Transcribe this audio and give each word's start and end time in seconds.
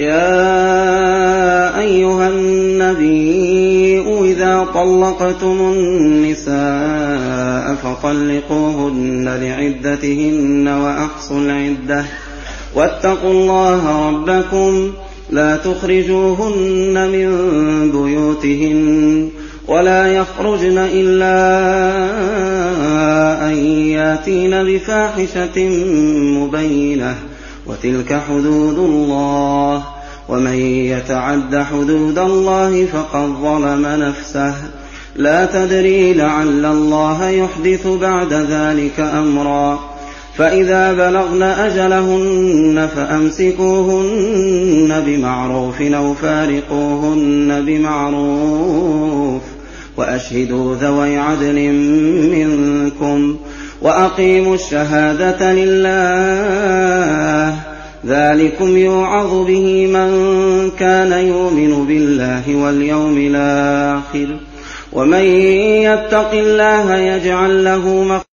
يا 0.00 1.80
أيها 1.80 2.28
النبي 2.28 4.02
إذا 4.32 4.66
طلقتم 4.74 5.72
النساء 5.76 7.74
فطلقوهن 7.74 9.28
لعدتهن 9.42 10.68
وأحصوا 10.68 11.38
العدة. 11.40 12.04
واتقوا 12.74 13.30
الله 13.30 14.08
ربكم 14.08 14.92
لا 15.30 15.56
تخرجوهن 15.56 17.08
من 17.12 17.30
بيوتهن 17.90 19.28
ولا 19.68 20.06
يخرجن 20.06 20.78
إلا 20.78 21.36
أن 23.48 23.54
يأتين 23.86 24.64
بفاحشة 24.64 25.68
مبينة. 26.38 27.14
وتلك 27.66 28.20
حدود 28.28 28.78
الله. 28.78 29.82
ومن 30.28 30.54
يتعد 30.54 31.56
حدود 31.56 32.18
الله 32.18 32.86
فقد 32.86 33.34
ظلم 33.42 33.86
نفسه. 33.86 34.54
لا 35.16 35.46
تدري 35.46 36.14
لعل 36.14 36.64
الله 36.64 37.28
يحدث 37.28 37.86
بعد 37.86 38.32
ذلك 38.32 39.00
أمرا. 39.00 39.78
فإذا 40.38 40.92
بلغن 40.92 41.42
أجلهن 41.42 42.88
فأمسكوهن 42.96 45.02
بمعروف 45.06 45.82
أو 45.82 46.14
فارقوهن 46.14 47.64
بمعروف. 47.66 49.42
وأشهدوا 49.96 50.74
ذوي 50.74 51.18
عدل 51.18 51.72
منكم. 52.30 53.36
وأقيموا 53.82 54.54
الشهادة 54.54 55.52
لله 55.52 57.03
ذلكم 58.06 58.76
يوعظ 58.76 59.46
به 59.46 59.86
من 59.86 60.10
كان 60.78 61.12
يؤمن 61.12 61.86
بالله 61.86 62.56
واليوم 62.56 63.16
الآخر. 63.18 64.36
ومن 64.92 65.24
يتق 65.88 66.30
الله 66.32 66.96
يجعل 66.96 67.64
له 67.64 68.02
مخرجا 68.02 68.33